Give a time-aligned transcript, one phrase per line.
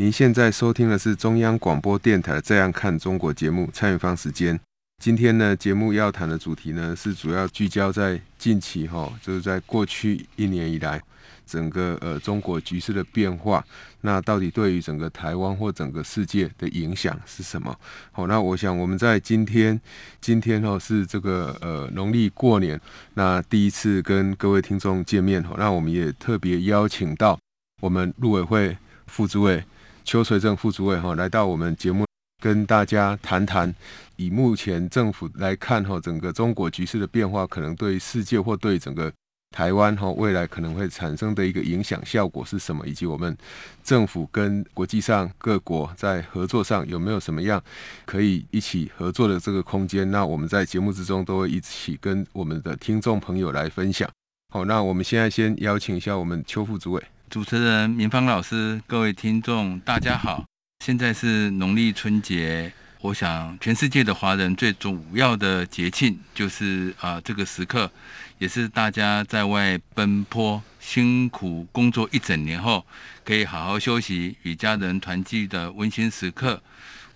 [0.00, 4.56] 您现在收听的是中央广播电台《这样看中国》节目，蔡明芳时间。
[5.02, 11.02] 今天呢，节目要谈的主题呢，是主要聚焦在近期哈，就是在过去一年以来，
[11.44, 13.64] 整个呃中国局势的变化，
[14.02, 17.76] 那到底对于整个台湾或整个世界的影响是什么？
[18.12, 19.80] 好，那我想我们在今天，
[20.20, 22.80] 今天哈是这个呃农历过年，
[23.14, 27.36] 那第一次跟各位听众见面哈，那我们也特别邀请到
[27.80, 29.64] 我们陆委会副主委
[30.08, 32.06] 邱垂正副主委哈来到我们节目，
[32.42, 33.74] 跟大家谈谈
[34.16, 39.12] 以目前政府来看哈，整个中国局势的变化，可能对世界或对整个。
[39.54, 42.86] 台湾哈未来可能会产生的一个影响效果是什么？
[42.88, 43.36] 以及我们
[43.84, 47.62] 政府跟国际上各国在合作上有没有什么样
[48.06, 50.10] 可以一起合作的这个空间？
[50.10, 54.08] 那我们在节目之中都会一起跟我们的听众朋友来分享。
[54.54, 57.02] 好，那我们现在先邀请一下我们邱副主委。
[57.30, 60.46] 主持人明芳老师，各位听众大家好，
[60.82, 67.90] 现在是农历春节，我想全世界的华人最主要的节庆就是啊、这个时刻。
[68.38, 72.86] 也是大家在外奔波、辛苦工作一整年后，
[73.24, 76.62] 可以好好休息、与家人团聚的温馨时刻。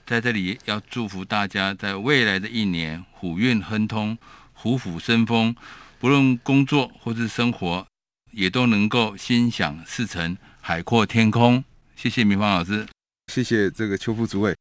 [0.05, 4.19] 在这里，要祝福大家在未来的一年虎运亨通、
[4.53, 5.55] 虎虎生风，
[5.99, 7.87] 不论工作或是生活，
[8.33, 11.63] 也都能够心想事成、海阔天空。
[11.95, 12.87] 谢谢明芳老师，
[13.33, 14.55] 谢谢这个邱副主委。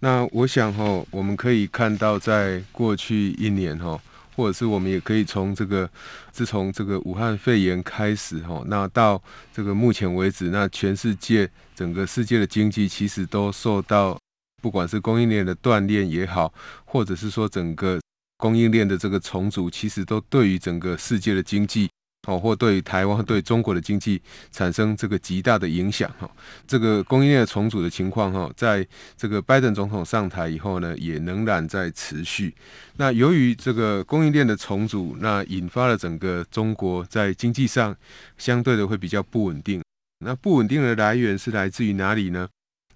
[0.00, 4.00] 那我想哈，我们可以看到，在过去一年哈。
[4.38, 5.90] 或者是我们也可以从这个，
[6.30, 9.20] 自从这个武汉肺炎开始哈，那到
[9.52, 14.16] 这个目前为止，那全世界整个世界的经济其实都受到，
[14.62, 16.54] 不管是供应链的断裂也好，
[16.84, 18.00] 或者是说整个
[18.36, 21.90] 供应链的这个重组，其实都对于整个世界的经济。
[22.28, 24.20] 哦，或对台湾、对中国的经济
[24.52, 26.30] 产生这个极大的影响哈。
[26.66, 32.54] 这个供应链重组的情况哈，在这个拜登总统上台以后呢，也仍然在持续。
[32.98, 37.96] 那由于这个供应链的重组，那引发了整个中国在经济上
[38.36, 39.82] 相对的会比较不稳定。
[40.18, 42.46] 那不稳定的来源是来自于哪里呢？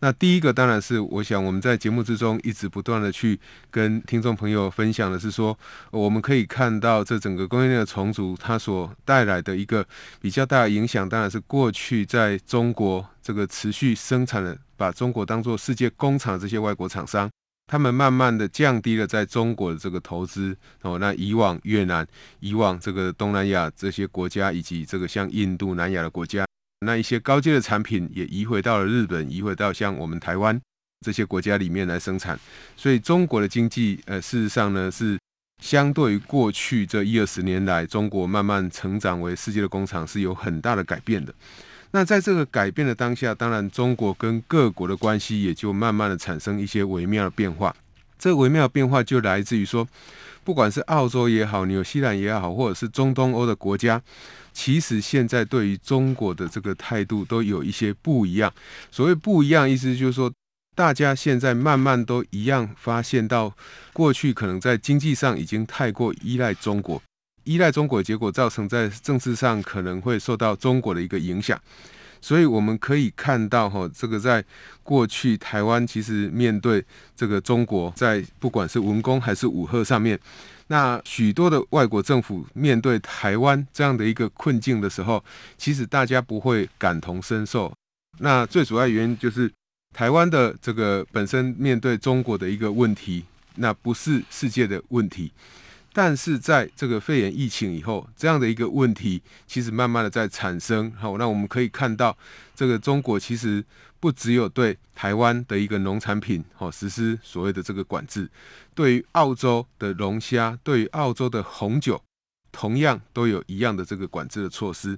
[0.04, 3.38] 那第一个当然是，我想我们在节目之中一直不断的去
[3.70, 5.56] 跟听众朋友分享的是说，
[5.92, 9.86] 我们可以看到这整个供应链的重组，它所带来的一个
[10.20, 17.30] 比较大的影响，当然是过去在中国这个持续生产的，把中国当做世界工厂的这些外国厂商，
[17.68, 22.04] 他们慢慢的降低了在中国的这个投资哦，那以往越南、
[22.40, 26.44] 以往这个东南亚这些国家，以及这个像印度、南亚的国家。
[26.84, 30.60] 那一些高阶的产品也移回到了日本，移回到像我们台湾
[31.04, 32.38] 这些国家里面来生产，
[32.76, 35.18] 所以中国的经济，呃，事实上呢是
[35.62, 41.32] 相对于过去这一二十年来，中国慢慢成长为世界的工厂是有很大的改变的。
[41.92, 47.74] 那在这个改变的当下，当然中国跟各国的关系也就慢慢的产生一些微妙的变化。
[48.18, 49.86] 这微妙的变化就来自于说，
[50.42, 54.00] 不管是澳洲也好，纽西兰也好，或者是中东欧的国家。
[54.52, 58.52] 其实现在对于中国的这个态度都有一些不一样。
[58.90, 60.32] 所谓不一样，意思就是说，
[60.74, 63.54] 大家现在慢慢都一样发现到，
[63.92, 67.02] 过去可能在经济上已经太过依赖中国，
[67.44, 71.60] 依赖中国结果造成在政治上可能会受到中国的一个影响。
[72.22, 74.42] 所以我们可以看到，哈，这个在
[74.82, 76.82] 过去台湾其实面对
[77.14, 80.18] 这个中国，在不管是文攻还是武吓上面。
[80.68, 85.22] 那许多的外国政府面对台湾这样的一个困境的时候，
[85.58, 87.70] 其实大家不会感同身受。
[88.20, 89.50] 那最主要原因就是
[89.92, 93.24] 台湾的这个本身面对中国的一个问题，
[93.56, 95.30] 那不是世界的问题。
[95.92, 100.90] 但是在这个肺炎疫情以后，这样的一个问题其实慢慢的在产生。
[100.92, 102.16] 好，那我们可以看到，
[102.54, 103.64] 这个中国其实
[104.00, 108.30] 不只有对台湾的一个农产品，好实施所谓的这个管制，
[108.74, 112.02] 对于澳洲的龙虾，对于澳洲的红酒，
[112.52, 114.96] 同样都有一样的这个管制的措施。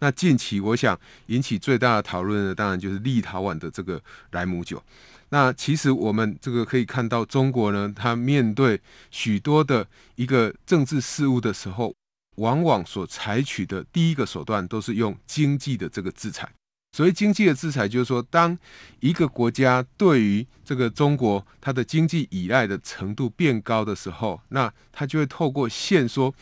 [0.00, 4.02] 那近期我想引起最大的讨论的，当然就是立陶宛的这个
[4.32, 4.82] 莱姆酒。
[5.28, 8.80] 那其实我们这个可以看到，中国呢，它面对
[9.10, 9.86] 许多的
[10.16, 11.94] 一个政治事务的时候，
[12.36, 16.48] 往往所采取的第一个手段都是用经济的这个制裁。
[16.92, 18.56] 所谓经济的制裁，就是说，当
[19.00, 26.32] 一个国家对于这个中国它的经济依赖的程度变高的时候，那它就会透过限缩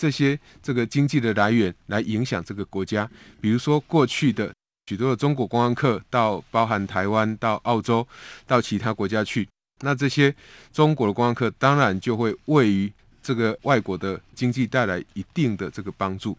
[0.00, 3.06] 这些这个经济的来源来影响这个国家。
[3.38, 4.50] 比如说，过去的
[4.86, 8.06] 许多的中国观光客到包含台湾、到澳洲、
[8.46, 9.46] 到其他国家去，
[9.80, 10.34] 那这些
[10.72, 12.90] 中国的观光客当然就会位于
[13.22, 16.34] 这个外国的经济带来一定的这个帮助。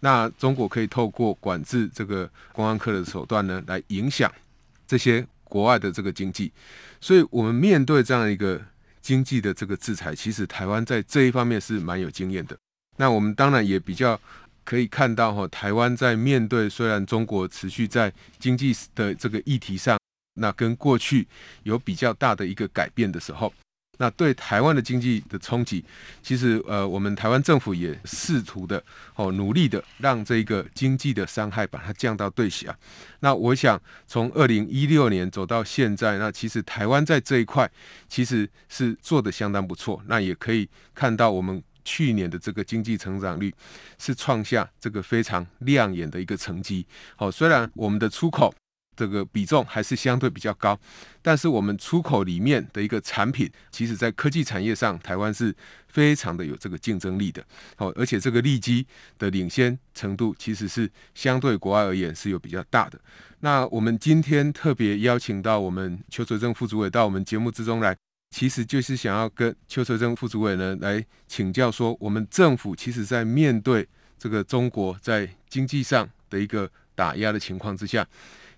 [0.00, 4.28] 那中国可以透过管制这个观光客的手段呢，来影响
[4.88, 6.50] 这些国外的这个经济。
[7.00, 8.60] 所以，我们面对这样一个
[9.00, 12.58] 经济的这个制裁，其实台湾在这一方面是蛮有经验的。
[12.96, 14.20] 那我们当然也比较
[14.64, 19.98] 可以看到哈，台湾在面对虽然中国持续在经济的这个议题上，
[20.34, 21.26] 那跟过去
[21.64, 23.52] 有比较大的一个改变的时候。
[23.96, 25.84] 那对台湾的经济的冲击，
[26.20, 28.82] 其实呃，我们台湾政府也试图的
[29.14, 32.74] 哦，努力的让这个经济的伤害把它降到最小。
[33.20, 37.70] 那我想从二零一六年走到现在，那其实台湾在这一块
[38.08, 40.02] 其实是做得相当不错。
[40.08, 43.54] 那也可以看到我们去年的这个经济成长率
[43.98, 46.86] 是创下这个非常亮眼的一个成绩。
[47.16, 48.54] 好，虽然我们的出口。
[48.96, 50.78] 这个比重还是相对比较高，
[51.20, 55.52] 但是我们出口里面的一个产品，其实在科技产业上，台湾是
[55.88, 57.44] 非常的有这个竞争力的。
[57.74, 58.86] 好，而且这个利基
[59.18, 62.96] 的领先程度，其实是相对国外而言是有比较大的。
[63.40, 67.96] 那我们今天特别邀请到我们邱垂正副主委到我们节目之中来，
[68.34, 73.88] 其实就是想要跟邱泽正副主委呢来请教说，我们政府其实在面对
[74.18, 78.04] 这个中国在经济上的一个打压的情况之下。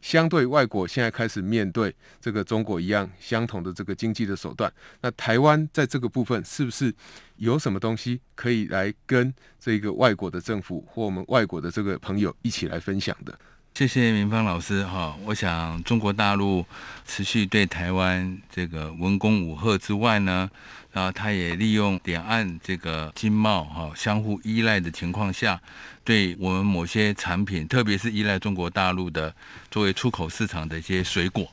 [0.00, 6.94] 相对外国现在开始面对这个中国一样相同的这个经济的手段，那台湾在这个部分是不是
[7.36, 13.38] 有什么东西可以来跟这个外国的政府或我们外国的这个朋友一起来分享的？
[13.76, 16.64] 谢谢明芳老师哈，我想中国大陆
[17.04, 20.50] 持续对台湾这个文攻武吓之外呢，
[20.94, 25.60] 啊，他也利用两岸这个经贸哈相互依赖的情况下。
[26.04, 29.34] 对我们某些产品，特别是依赖中国大陆的
[29.70, 31.46] 作为出口市场的一些水果，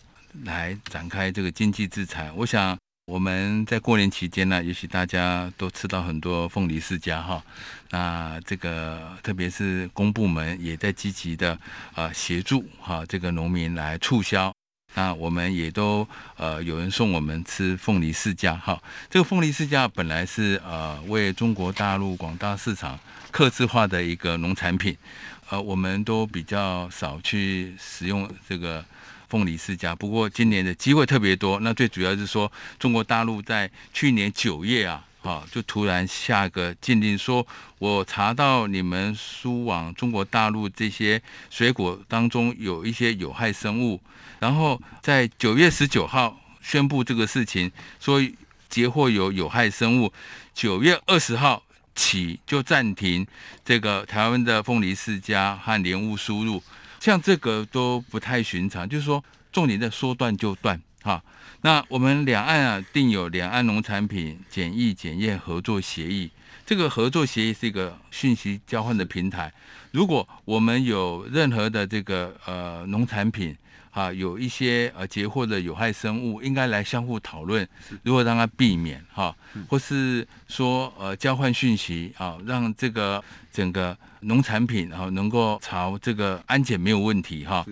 [0.45, 2.31] 来展开这个经济制裁。
[2.37, 2.77] 我想
[3.13, 7.43] 我们在过年期间呢，也许大家都吃到很多凤梨世家哈。
[7.91, 11.55] 那这个特别是公部门也在积极的
[11.93, 14.51] 呃协助哈这个农民来促销。
[14.95, 16.07] 那我们也都
[16.37, 18.81] 呃有人送我们吃凤梨世家哈。
[19.11, 22.99] 这个凤梨世家本来是呃为中国大陆广大市场。
[23.29, 24.95] 客制化的一个农产品，
[25.49, 28.85] 呃，我们都比较少去使用这个
[29.33, 29.95] 凤梨世家。
[29.95, 37.47] 不过今年的机会特别多，那最主要是说，中国大陆在去年九月啊，啊，就突然下个禁令，说
[37.79, 41.19] 我查到你们输往中国大陆这些
[41.49, 43.99] 水果当中有一些有害生物，
[44.37, 48.21] 然后在九月十九号宣布这个事情，说
[48.69, 50.13] 截获有有害生物，
[50.53, 51.63] 九月二十号。
[51.95, 53.23] 起就暂停
[53.63, 56.59] 这个台湾的凤梨世家和莲雾输入，
[57.03, 58.87] 像这个都不太寻常。
[58.87, 59.21] 就是说，
[59.51, 61.21] 重点在说断就断哈。
[61.59, 66.31] 那我们两岸啊定有两岸农产品检疫检验合作协议，
[66.65, 69.51] 这个合作协议是一个讯息交换的平台。
[69.91, 73.55] 如果我们有任何的这个呃农产品，
[73.91, 77.67] 啊，有一些呃截获的有害生物，应该来相互讨论，
[78.03, 79.35] 如何让它避免哈，
[79.67, 87.65] 或是说呃交换讯息啊，让这个整个农产品啊能够朝这个安检没有问题哈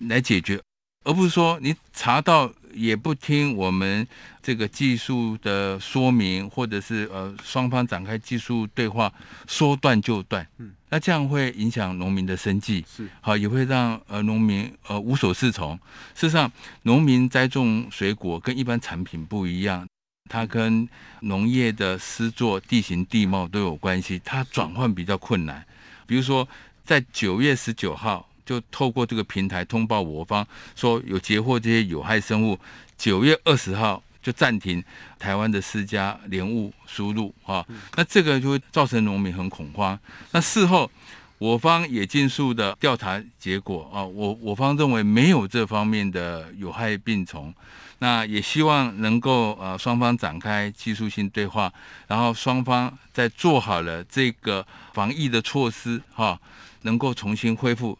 [0.00, 0.60] 来解决，
[1.04, 2.52] 而不是说你查到。
[2.78, 4.06] 也不听我们
[4.40, 9.12] 这个技术的说明，或者是呃双方展开技术对话，
[9.46, 15.74] 说断就断，嗯，那这样会影响农民的生计，是好也会让呃农民呃无所适从。
[16.14, 16.50] 事实上，
[16.82, 19.86] 农民栽种水果跟一般产品不一样，
[20.30, 20.88] 它跟
[21.20, 25.64] 农业的施作、地形地貌都有关系，它转换比较困难。
[26.06, 26.48] 比如说，
[26.84, 28.24] 在九月十九号。
[28.48, 32.58] 就透过这个平台通报我方说有截获这些有害生物，
[32.96, 34.82] 九月二十号就暂停
[35.18, 37.62] 台湾的私家莲雾输入啊，
[37.94, 39.98] 那这个就会造成农民很恐慌。
[40.32, 40.90] 那事后
[41.36, 47.52] 我方也尽速的调查结果啊，我我方认为没有这方面的有害病虫，
[47.98, 51.70] 那也希望能够呃双方展开技术性对话，
[52.06, 56.40] 然后双方在做好了这个防疫的措施哈，
[56.82, 57.98] 能够重新恢复。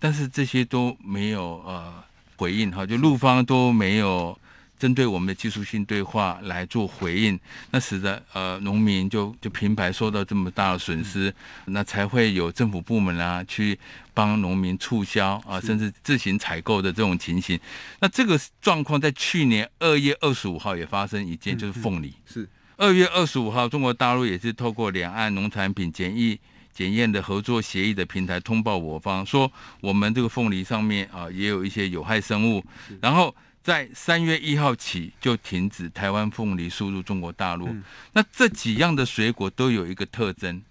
[0.00, 2.02] 但是这些都没有呃
[2.36, 4.36] 回应哈，就陆方都没有
[4.78, 7.38] 针对我们的技术性对话来做回应，
[7.70, 11.32] 那使得呃农民就就平白受到这么大的损失，
[11.66, 13.78] 那才会有政府部门啊去
[14.14, 17.60] 帮农民促销啊，甚至自行采购的这种情形。
[18.00, 21.78] 那这个状况在去年二月二十五号也发生一件，就是。
[21.78, 22.14] 凤梨。
[22.24, 22.48] 是。
[22.78, 26.40] 二月二十五号，中国大陆也是透过两岸农产品检疫
[26.80, 32.64] 检验的合作协议的平台通报我方，说我们这个凤梨上面啊也有一些有害生物，
[33.02, 33.34] 然后。
[33.62, 37.66] 在三月一号起就停止台湾凤梨输入中国大陆。
[37.68, 37.84] 嗯、
[38.14, 40.62] 那这几样的水果都有一个特征，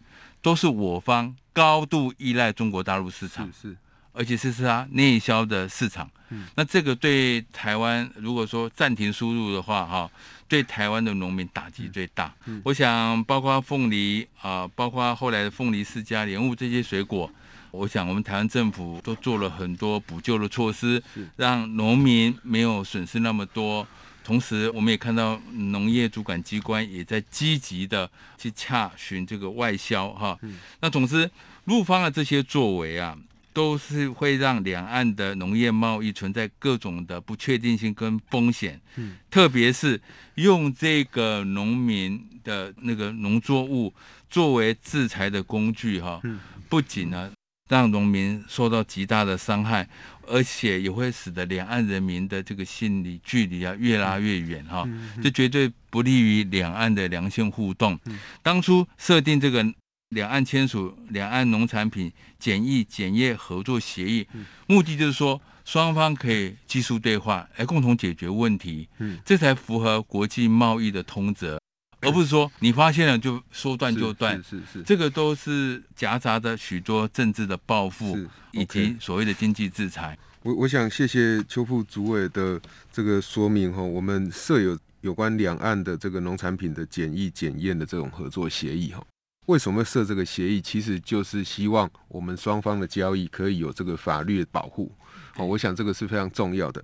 [0.41, 3.77] 都是我方高度依赖中国大陆市场，是，是
[4.13, 6.09] 而且是是它内销的市场。
[6.29, 10.09] 嗯、那这个对台湾如果说暂停输入的话，哈，
[10.47, 12.33] 对台湾的农民打击最大。
[12.45, 17.31] 嗯嗯、我想包括凤梨啊、呃，包括后来的凤梨释迦、莲雾这些水果。
[17.71, 21.01] 我想，我们台湾政府都做了很多补救的措施，
[21.35, 23.87] 让农民没有损失那么多。
[24.23, 30.37] 同时，我们也看到农业主管机关也在积极的去洽询这个外销哈。
[30.81, 31.29] 那总之，
[31.65, 33.15] 陆方的这些作为啊，
[33.53, 38.79] 都是会让两岸的农业贸易存在各种的不确定性跟风险。
[38.95, 39.99] 嗯特别是
[40.35, 43.93] 用这个农民的那个农作物
[44.29, 46.21] 作为制裁的工具哈，
[46.67, 47.31] 不仅呢。
[47.69, 49.87] 让农民受到极大的伤害，
[50.25, 54.89] 而且也会使得两岸人民的这个心理距离啊越拉越远哈，
[55.21, 57.99] 这绝对不利于两岸的良性互动。
[58.41, 59.63] 当初设定这个
[60.09, 64.27] 两岸签署两岸农产品检疫检验合作协议，
[64.67, 69.19] 目的就是说双方可以技术对话来共同解决问题，嗯。
[69.23, 71.59] 这才符合国际贸易的通则。
[72.01, 78.17] 而不是说你发现了就说断就断，是是，这个都是夹杂着许多政治的报复，
[78.51, 80.17] 以及所谓的经济制裁。
[80.41, 82.59] 我我想谢谢邱副主委的
[82.91, 89.05] 这个说明哈，我们设有有关两岸的这个农产品的检疫检验的这种合作协议哈。
[89.49, 90.61] 为什么设这个协议？
[90.61, 94.91] 其实就是希望我们双方的交易可以有这个法律的保护。
[95.37, 96.83] 哦，我想这个是非常重要的。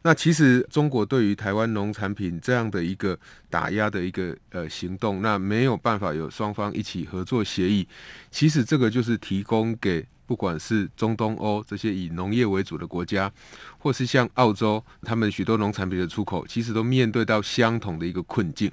[0.00, 3.18] 那其实中国对于台湾农产品这样的一个
[3.50, 7.86] 打压的一个呃行动，那没有办法有双方一起合作协议。
[8.30, 13.32] 其实这个就是提供给不管是中东欧这些以农业为主的国家，
[13.78, 18.70] 或是像澳洲，他们许多农产品的出口，其实都面对到相同的一个困境。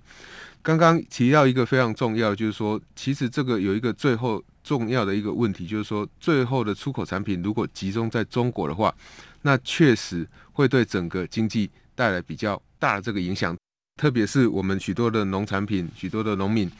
[0.61, 4.43] 刚刚提到一个非常重要，就是说，其实这个有一个最后。
[4.63, 8.95] 重要的一个问题就是说，最后的出口产品如果集中在中国的话，
[9.41, 13.53] 那确实会对整个经济带来比较大的这个影响，
[13.97, 16.71] 特别是我们许多的农产品、许多的农民。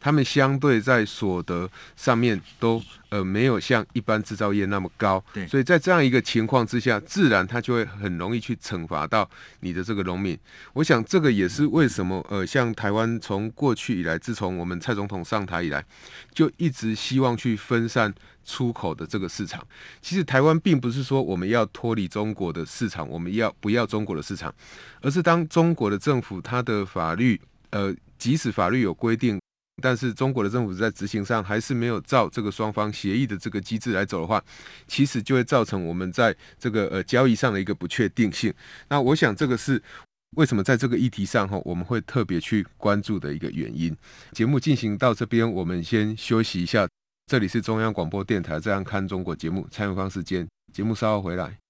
[0.00, 9.28] 他们相对在所得上面都呃没有像一般制造业那么高，对，所以在这样一个情况之下，自然他就会很容易去惩罚到
[9.60, 10.36] 你的这个农民。
[10.72, 15.84] 我想这个也是为什么呃，像台湾从过去以来，自从我们蔡总统上台以来，
[16.32, 19.62] 就一直希望去分散出口的这个市场。
[20.00, 24.54] 其实台湾并不是说我们要脱离中国的市场，我们要不要中国的市场，
[25.02, 27.38] 而是当中国的政府它的法律
[27.68, 29.38] 呃，即使法律有规定。
[29.80, 34.42] 但是中国的政府在执行上还是没有照这个双方协议的这个机制来走的话，
[34.86, 38.52] 其实就会造成我们在这个呃交易上的一个不确定性。
[38.88, 39.82] 那我想这个是
[40.36, 43.96] 为什么在这个议题上哈，我们会特别去关注的一个原因。
[44.32, 46.86] 节目进行到这边，我们先休息一下。
[47.26, 51.69] 这里是中央广播电台《这样看中国》节目，蔡永芳时间，节目稍后回来。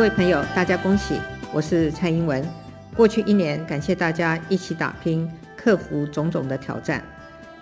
[0.00, 1.20] 各位朋友，大家恭喜！
[1.52, 2.42] 我是蔡英文。
[2.96, 7.04] 过去一年，感谢大家一起打拼，克服种种的挑战。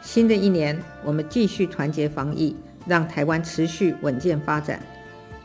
[0.00, 4.78] 新的一年，我们继续团结防疫，让台湾持续稳健发展。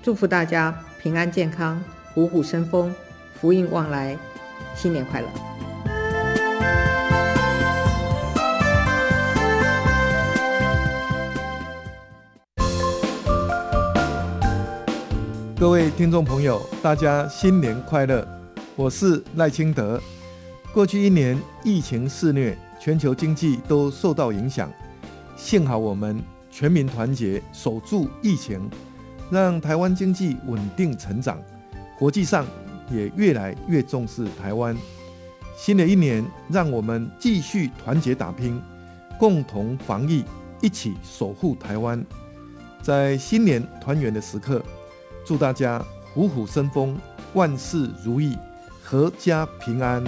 [0.03, 0.71] 祝福大家
[1.01, 1.83] 平安健康，
[2.13, 2.93] 虎虎生风，
[3.33, 4.15] 福运旺来，
[4.75, 5.27] 新年快乐！
[15.63, 18.27] 各位听众朋友，大家新年快乐！
[18.75, 19.97] 我是赖清德。
[20.73, 24.69] 过去一年疫情肆虐，全球经济都受到影响，
[25.37, 28.69] 幸好我们全民团结，守住疫情。
[29.31, 31.41] 让台湾经济稳定成长，
[31.97, 32.45] 国际上
[32.91, 34.75] 也越来越重视台湾。
[35.55, 38.61] 新的一年，让我们继续团结打拼，
[39.17, 40.25] 共同防疫，
[40.59, 42.05] 一起守护台湾。
[42.81, 44.61] 在新年团圆的时刻，
[45.25, 45.81] 祝大家
[46.13, 46.97] 虎虎生风，
[47.33, 48.37] 万事如意，
[48.85, 50.03] 阖家平安。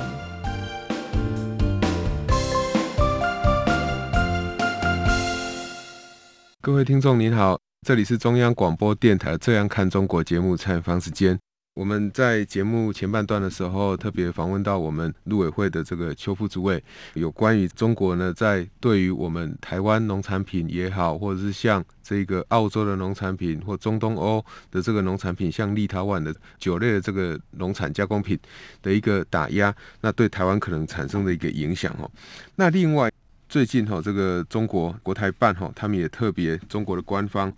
[6.62, 7.58] 各位听众您好。
[7.88, 11.40] 这里是中央广播电台《这样看中国》节目采访时间。
[11.76, 16.82] 我们在节目前半段的时候，特别访问到我们陆委会的这个邱副主委，
[17.16, 28.40] 有关于中国呢，在对于我们台湾农产品也好，或者是像这个澳洲的农产品，或中东欧的这个农产品，像立陶宛的酒类的这个农产加工品
[28.82, 32.10] 的一个打压，那对台湾可能产生的一个影响哦。
[32.56, 33.12] 那另外。
[33.48, 37.54] 最近哈，这个中国国台办哈，他们也特别，中国的官方，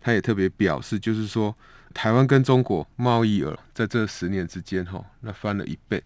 [0.00, 1.54] 他也特别表示，就是说，
[1.92, 6.02] 台湾跟中国贸易额在这十年之间哈，那翻了一倍。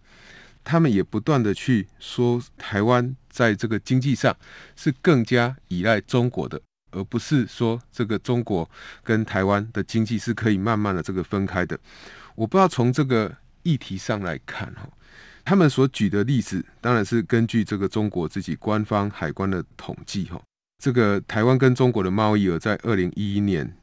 [0.63, 4.35] 他们也不断的去说，台湾在这个经济上
[4.75, 8.69] 是更加依赖中国的，而不是说这个中国
[9.03, 11.79] 跟台湾的经济是可以慢慢的这个分开的。
[12.35, 14.87] 我不知道从这个议题上来看哈。
[15.45, 20.41] 他们所举的例子，当然是根据这个中国自己官方海关的统计，哈，
[20.83, 23.73] 这个台湾跟中国的贸易额在二零一一年，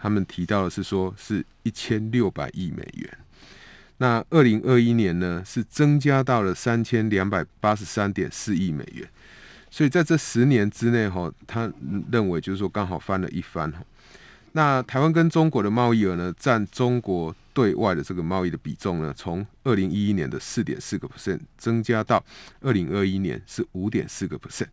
[0.00, 3.18] 他们提到的是说是一千六百亿美元，
[3.98, 9.08] 那二零二一年呢是增加到了三千两百八十三点四亿美元，
[9.70, 11.70] 所以在这十年之内，哈，他
[12.12, 13.82] 认为就是说刚好翻了一番，哈。
[14.52, 22.24] 那台湾跟中国的贸易额呢，占中国对外的这个贸易的比重呢，从二零一一年的四点四个 percent 增加到
[22.60, 24.68] 二零二一年是五点四个 percent。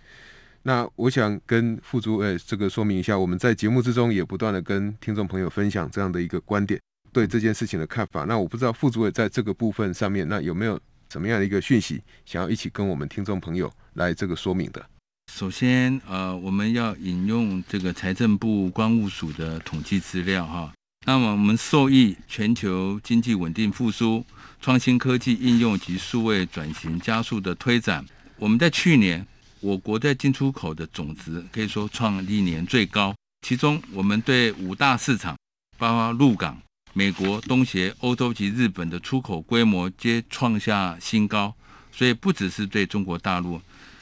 [0.67, 6.81] 那我想跟副主委这个说明一下，我们在节目之中也不断的跟听众朋友分享这样的一个观点，
[7.13, 8.23] 对这件事情的看法。
[8.23, 14.83] 那我不知道副主委在这个部分上面，那有没有怎么样的一个讯息，想要一起跟我们听众朋友来这个说明的？
[15.31, 20.73] 首先，呃，我们要引用这个财政部关务署的统计资料哈。
[21.05, 24.25] 那么，我们受益全球经济稳定复苏、
[24.59, 28.03] 创新科技应用及数位转型加速的推展，
[28.37, 29.23] 我们在去年，
[29.65, 33.15] 我国在进出口的总值可以说创历年最高。
[33.41, 35.35] 其中，我们对五大市场，
[35.79, 36.61] 包括陆港、
[36.93, 41.51] 美国、东协、欧洲及日本的出口规模皆创下新高。
[41.91, 43.59] 所以，不只是对中国大陆。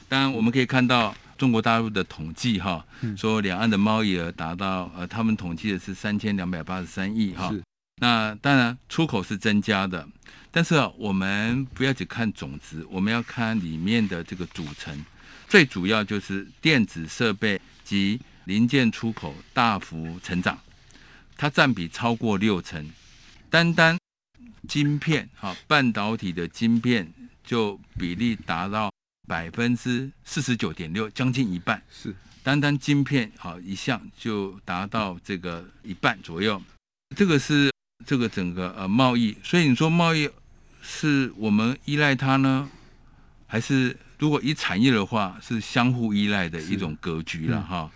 [0.09, 7.53] 当然，我们可以看到中国大陆的统计哈，说两岸的贸易额达到呃，他们统计的是三千两百八十三亿哈。
[8.01, 10.05] 那当然出口是增加的，
[10.51, 14.93] 但是我们不要只看总值，我们要看里面的这个组成。
[15.53, 20.57] 最主要就是电子设备及零件出口大幅成长，
[21.37, 22.89] 它占比超过六成。
[23.51, 23.95] 单单
[24.67, 27.07] 晶片哈，半导体的晶片
[27.43, 28.91] 就比例达到。
[29.27, 36.59] 百分之四十九点六，将近一半是单单晶片，好一项就达到这个一半左右。
[37.15, 37.71] 这个是
[38.07, 40.27] 这个整个呃贸易，所以你说贸易
[40.81, 42.67] 是我们依赖它呢，
[43.45, 47.91] 还是如果以产业的话，是相互依赖的一种格局了哈。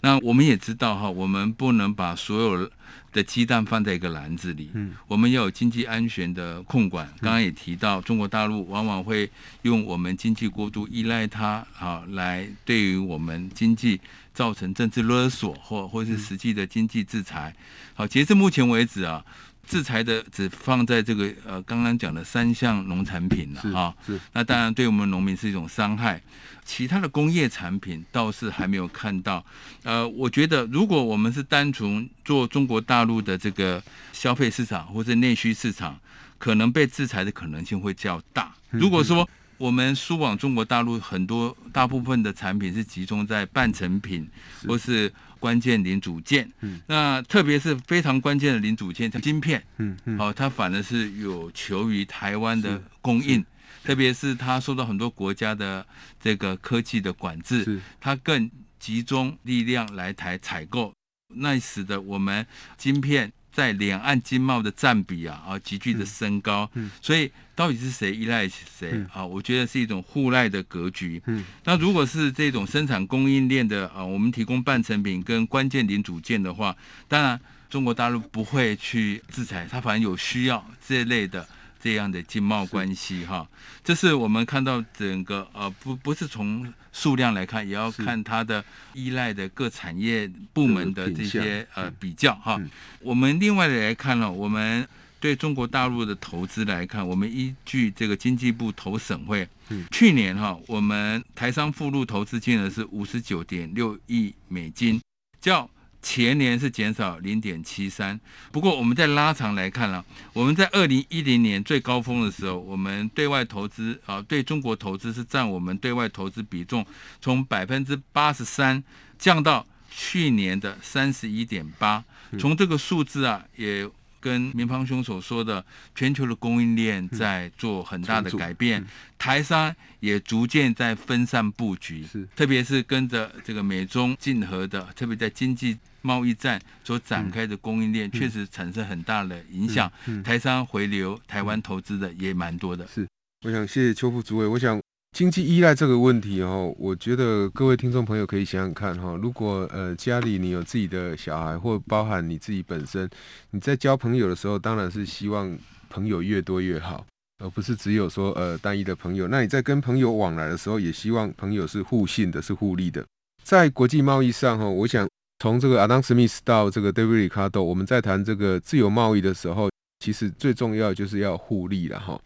[0.00, 2.68] 那我们也知道哈，我们不能把所有
[3.12, 4.72] 的鸡蛋放在一个篮子里。
[4.74, 7.06] 嗯，我们要有经济安全的控管。
[7.20, 9.30] 刚刚也提到，中国大陆往往会
[9.62, 14.00] 用我们经济过度依赖它，好来对于我们经济
[14.34, 17.54] 造成政治勒索或或是实际的经济制裁。
[17.94, 19.24] 好，截至目前为止啊。
[19.70, 26.20] 制裁的只放在这个呃刚刚讲的三项农产品了哈，是，那当然对我们农民是一种伤害，
[26.64, 29.46] 其他的工业产品倒是还没有看到。
[29.84, 33.80] 呃，我觉得如果我们是单纯做中国大陆的这个
[34.12, 35.96] 消费市场或者内需市场，
[36.36, 38.52] 可能被制裁的可能性会较大。
[38.70, 44.28] 如果说我们输往中国大陆很多大部分的产品是集中在半成品
[44.66, 45.12] 或是。
[45.40, 53.44] 关键零组件，嗯，那特别是非常关键的零组件，像晶片，嗯嗯，好、哦，它反而是有求于台湾的供应，
[53.82, 55.84] 特别是它受到很多国家的
[56.20, 58.48] 这个科技的管制，它更
[58.78, 60.92] 集中力量来台采购，
[61.34, 69.24] 那使得我们晶片在两岸经贸的占比啊啊急剧的升高，嗯嗯、所以到底是谁依赖谁、嗯、啊？
[69.24, 71.20] 我觉得是一种互赖的格局。
[71.26, 76.76] 嗯，那如果是这种生产供应链的啊，我们提供半成品跟关键零组件的话，
[77.08, 81.46] 当然中国大陆不会去制裁，它反正有需要这一类的。
[81.80, 83.48] 这样的经贸关系哈，
[83.82, 88.62] 这是我们看到整个呃不不是从数量来看，也要看它的
[88.92, 92.60] 依赖的各产业部门的这些呃比较哈。
[93.00, 94.86] 我们另外的来看呢，我们
[95.18, 99.48] 对中国大陆的投资来看，我们依据这个经济部投审会，
[99.90, 105.00] 去年哈我们台商赴陆投资金额是五十九点六亿美金，
[105.40, 105.68] 较。
[106.02, 108.18] 前年是减少零点七三，
[108.50, 116.84] 不过我们在拉长来看了、啊，我们在二零一零年最高峰的时候，我们对外投资啊，对中国投资是占我们对外投资比重
[117.20, 118.82] 从百分之八十三
[119.18, 122.02] 降到去年的三十一点八，
[122.38, 123.88] 从这个数字啊也。
[124.22, 132.28] 跟明芳兄所说的，全球的供应链在做很大的改变，嗯嗯、台商也逐渐在分散布局，是。
[132.36, 139.90] 特别是跟着这个美中竞合的，特别在经济贸易战所展开的供应链，嗯、确实产生很大的影响。
[140.24, 142.86] 台商回流台湾投资的也蛮多的。
[142.86, 143.06] 是，
[143.44, 144.80] 我想谢谢邱副主委，我想。
[145.12, 153.10] 经济依赖这个问题哦，我觉得各位听众朋友可以想想看哈，如果呃家里你有自己的小孩，或包含你自己本身，
[153.50, 155.58] 你在交朋友的时候，当然是希望
[155.88, 157.04] 朋友越多越好，
[157.42, 159.26] 而不是只有说呃单一的朋友。
[159.26, 163.04] 那你在跟朋友往来的时候，也希望朋友是互信的，是互利的。
[163.42, 165.08] 在国际贸易上哈，我想
[165.40, 169.68] 从这个 Adam Smith 到这个 David Ricardo，我们在谈这个自由贸易的时候。
[170.02, 172.18] 其实最重要就是要互利了哈，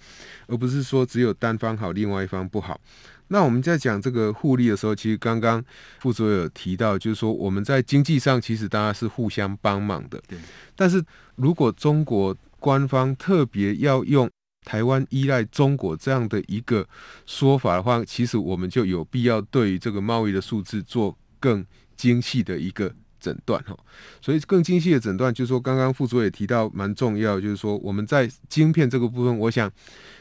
[0.47, 2.81] 而不是说只有单方好，另外一方不好。
[3.27, 5.61] 那我们在讲这个互利的时候，其实刚刚
[5.99, 10.23] 副主委有提到，就是说我们在经济上其实大家是互相帮忙的。
[10.29, 10.39] 对。
[10.77, 14.31] 但是如果中国官方特别要用
[14.65, 16.87] 台湾依赖中国这样的一个
[17.27, 22.95] 说法的话，其实我们就有必要对于这个贸易的数字做更精细的一个。
[23.25, 23.75] 诊断哈，
[24.21, 29.71] 所以更精细的诊断，就是说，刚刚副主也提到蛮重要，就是说我们在晶片这个部分，我想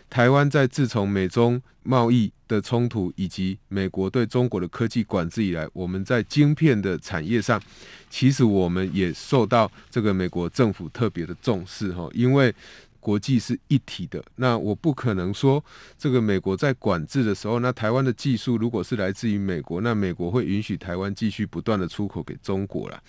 [0.09, 7.61] 台湾在自从美中贸易的冲突以及美国对中国的科技管制以来，我们在晶片的产业上，
[8.09, 12.55] 其实我们也受到这个美国政府特别的重视哈，因为。
[13.03, 15.61] 国际是一体的，那我不可能说
[15.97, 23.03] 这个美国在管制的时候，那台湾的技术如果是来自于美国，那美国会允许台湾继续不断的出口给中国了。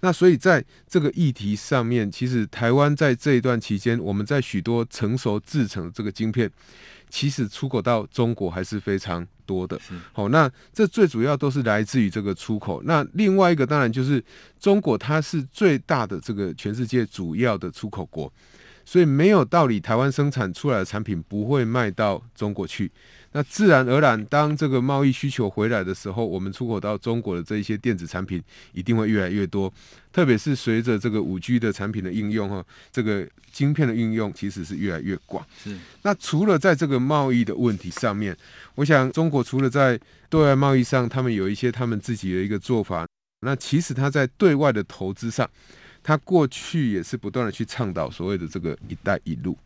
[0.00, 6.50] 那所以在这个议题上面，其实台湾在这一段期间，我们在许多成熟制成的这个晶片，
[7.10, 9.78] 其实出口到中国还是非常多的。
[10.14, 12.82] 好，那这最主要都是来自于这个出口。
[12.84, 14.24] 那另外一个当然就是
[14.58, 18.32] 中国，它是最大的这个全世界主要的出口国。
[18.84, 22.90] 所以没有道理，台湾生产出来的产品不会卖到中国去。
[23.32, 28.40] 那自然而然，当这个贸易需求回来的时候，我们出口到中国的这一些电子产品
[28.72, 29.72] 一定会越来越多。
[30.12, 35.44] 特别是随着这个五 G 的产品的应用，哈，这个晶片的应用其实是越来越广。
[35.60, 35.76] 是。
[36.02, 38.36] 那除了在这个贸易的问题上面，
[38.76, 43.04] 我想中国除了在对外贸易上，他们有一些他们自己的一个做法。
[43.40, 45.50] 那其实他在对外的投资上。
[46.04, 49.58] 他过去也是不断的去倡导所谓的这个“一带一路”。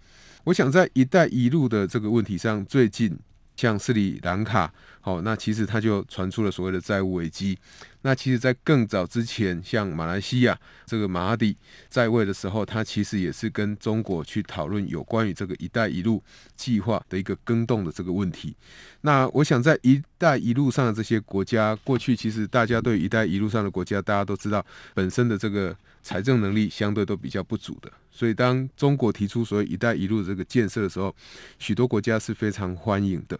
[0.44, 3.18] 我想在“一带一路”的这个问题上，最近
[3.56, 7.58] 像斯里兰卡，好，那其实他就传出了所谓的债务危机。
[8.02, 11.54] 那其实，在更早之前，像马来西亚这个马哈迪
[11.88, 16.22] 在位的时候，他其实也是跟中国去讨论有关于这个“一带一路”
[16.56, 18.54] 计划的一个更动的这个问题。
[19.00, 25.76] 那我想，在“一带一路”上的这些国家，过去其实大家对“一带一路”上的国家，大家都知道本身的这个。
[26.02, 31.14] 财政能力相对都比较不足的，所以当中国提出所谓“一带一路”这个建设的时候，
[31.58, 33.38] 许多国家是非常欢迎的。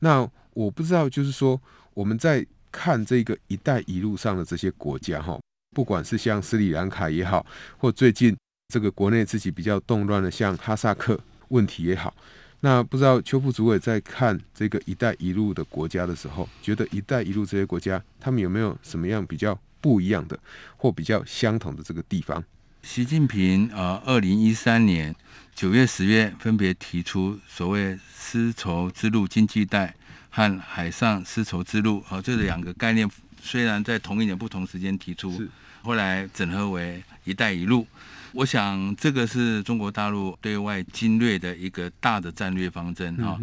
[0.00, 1.60] 那我不知道，就是说
[1.94, 5.38] 我们在看这个“一带一路”上的这些国家，哈，
[5.74, 7.46] 不管是像斯里兰卡也好，
[7.78, 8.36] 或最近
[8.72, 11.18] 这个国内自己比较动乱的像哈萨克
[11.48, 12.14] 问题也好，
[12.60, 19.58] 那不知道邱副主委在看这个“一带一路”的国家的时候，觉得“一带一路”这些国家他们有没有什么样比较？
[19.80, 20.38] 不一样的
[20.76, 22.42] 或比较相同的这个地方，
[22.82, 25.14] 习近平呃，二零一三年
[25.54, 29.94] 九月、十月分别提出所谓丝绸之路经济带
[30.30, 33.08] 和海上丝绸之路啊、呃，这两个概念
[33.42, 35.42] 虽然在同一年不同时间提出，
[35.82, 37.86] 后来整合为“一带一路”。
[38.32, 43.36] 我想这个是中国大陆对外经略的一个大的战略方针啊。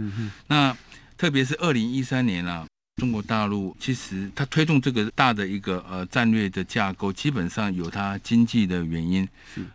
[0.47, 0.75] 那
[1.17, 2.65] 特别是二零一三年啊。
[2.97, 9.27] 中国大陆其实它推动这个大的一个呃战略的架构，基本上有它经济的原因。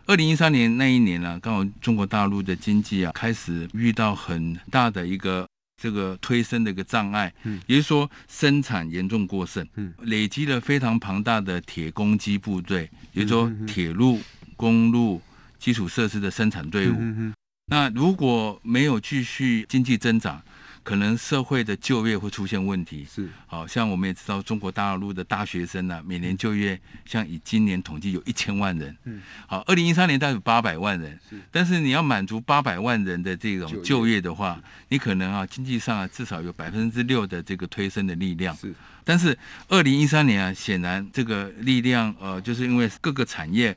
[0.05, 5.47] 二零一三年那一年呢、啊，刚好中国大陆的经济啊开始遇到很大的一个
[5.81, 14.19] 这个推升的一个障碍，嗯，也就是说生产严重过剩，嗯，累积了非常庞大的铁公鸡部队，也就是说铁路、
[14.57, 15.21] 公路
[15.57, 16.95] 基础设施的生产队伍。
[16.99, 17.33] 嗯。
[17.67, 20.43] 那如果没有继续经济增长，
[20.83, 39.37] 可能社会的就业会出现问题，是，好像我们也知道，中国大陆的大学生呢、啊，每年就业像以今年统计有一千万人，嗯，好，二零一三年大概有八百万人，是，但是你要满足八百万人的这种就业的话，你可能啊，经济上啊，至少有百分之六的这个推升的力量，是，但是
[39.69, 43.75] 二零一三年啊，显然这个力量，呃，就是因为各个产业。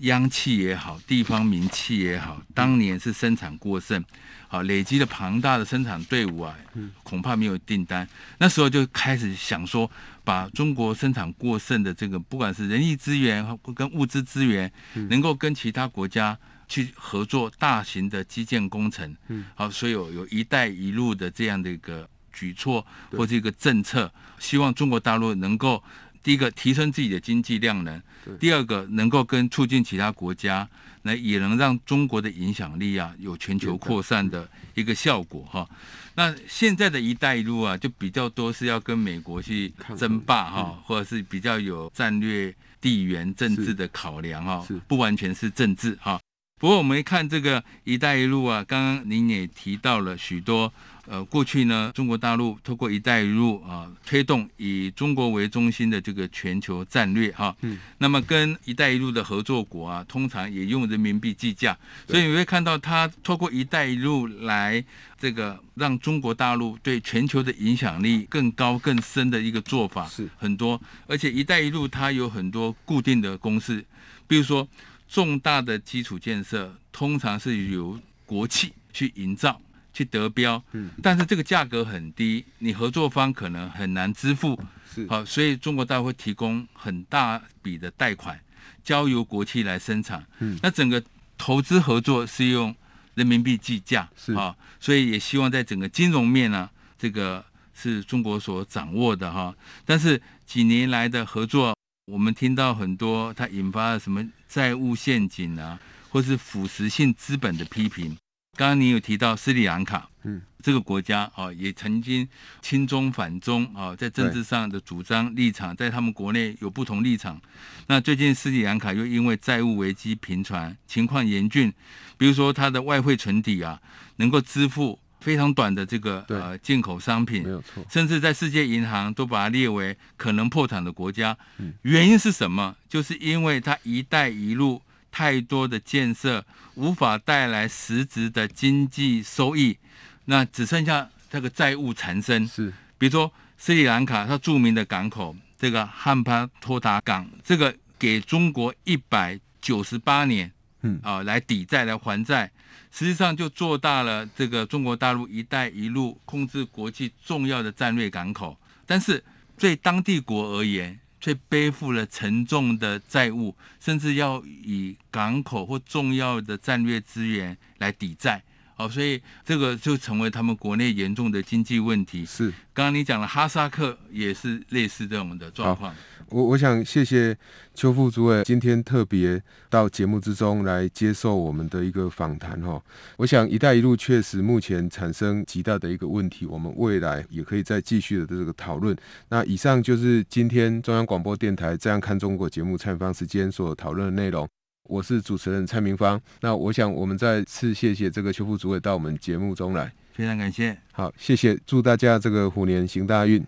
[0.00, 4.02] 央企也好，地方民企也好，当年是生产过剩，
[4.48, 6.56] 好累积了庞大的生产队伍啊，
[7.02, 8.08] 恐怕没有订单。
[8.38, 9.90] 那时候就开始想说，
[10.24, 19.16] 把中国生产过剩的这个，不管是人力资源跟物资资源，能够跟其他国家去合作大型的基建工程。
[19.54, 25.82] 好，所以有有一带一路的这样的一个举措或者一个政策，希望中国大陆能够。
[26.22, 28.00] 第一个提升自己的经济量能，
[28.38, 30.68] 第二个能够跟促进其他国家，
[31.02, 35.68] 那也能让中国的影响力啊有全球扩散的一个效果哈。
[36.14, 46.20] 那现在的一带一路啊，就比较多是要跟美国去争霸哈，或者是比较有战略地缘政治的考量哈，不完全是政治哈。
[46.60, 50.72] 不过我们一看这个一带一路啊，刚刚您也提到了许多。
[51.06, 57.54] 呃，过去呢，中国大陆透过“一带一路”啊，推动以中国为中心的这个全球战略哈。
[57.62, 57.76] 嗯。
[57.98, 64.82] 那么跟“一带一路”的合作国啊，通常也用人民币计价，所以你会看到它透过“一带一路”来
[65.18, 70.80] 这个让中国大陆对全球的影响力更高更深的一个做法是很多。
[71.08, 73.84] 而且“一带一路”它有很多固定的公式，
[74.28, 74.68] 比如说
[75.08, 79.60] 重大的基础建设通常是由国企去营造。
[79.92, 84.58] 去得标，嗯，但是这个价格很低，你合作方可能很难支付，
[84.92, 85.06] 是。
[85.06, 88.40] 好，所以中国大会提供很大笔的贷款，
[88.82, 91.02] 交由国企来生产，嗯，那整个
[91.36, 92.74] 投资合作是用
[93.14, 94.32] 人民币计价，是。
[94.34, 101.76] 啊，所以也希望在整个金融面呢、啊，这个是中国所掌握的哈，但是几年来的合作，
[102.06, 105.78] 我们听到很多它引发了什么债务陷阱啊，
[106.08, 108.16] 或是腐蚀性资本的批评。
[108.54, 112.28] 刚刚你有提到斯里兰卡，嗯，这个国家啊，也曾经
[112.60, 117.40] 亲中反中啊，在政治上的主张立场，在他们国内有不同立场。
[117.86, 121.72] 那最近斯里兰卡又因为债务危机频传，情况严峻，
[122.18, 123.80] 比如说它的外汇存底啊，
[124.16, 131.34] 能够支付非常短的这个呃进口商品，没有错，甚至在世界银行都把它列为可能破产的国家。
[131.80, 132.76] 原因是什么？
[132.86, 134.82] 就是因为它“一带一路”。
[135.12, 136.44] 太多的建设
[136.74, 139.76] 无法带来实质的经济收益，
[140.24, 142.48] 那只剩下这个债务缠身。
[142.48, 152.50] 是，比如说斯里兰卡它著名的港口，这个汉帕托达港，这个给中国一百九十八年，嗯啊来抵债来还债，
[152.90, 159.22] 实际上就做大了这个中国大陆“一带一路”控制国际重要的战略港口，但是
[159.58, 160.98] 对当地国而言。
[161.22, 168.42] 却背负了沉重的债务，甚至要以港口或重要的战略资源来抵债。
[168.82, 172.26] 好，所以这个就成为他们国内严重的经济问题。
[172.26, 175.94] 是，刚刚你讲了哈萨克也是类似这种的状况。
[176.30, 177.36] 我我想谢谢
[177.74, 179.40] 邱副主委今天特别
[179.70, 182.82] 到节目之中来接受我们的一个访谈哈。
[183.18, 188.96] 我想“一带一路”确实目前产生极大的一个问题，我们未来也可以再继续的这个讨论。
[189.28, 194.48] 那以上就是今天中央广播电台《这样看中国》节目采访时间所讨论的内容。
[194.88, 196.20] 我是主持人蔡明芳。
[196.40, 200.76] 那我想我们再次谢谢这个邱副主委到我们节目中来，非常感谢。
[200.90, 203.44] 好，谢谢，祝大家这个虎年行大运。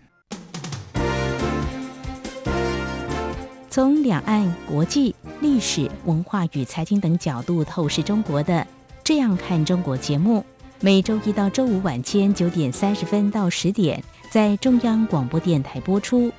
[3.69, 8.53] 从两岸、国际、历史、文化与财经等角度透视中国的
[9.03, 10.45] 《这样看中国》节目，
[10.79, 16.31] 每周一到周五晚间九点三十分到十点在中央广播电台播出。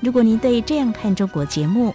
[0.00, 1.94] 如果您对《这样看中国》节目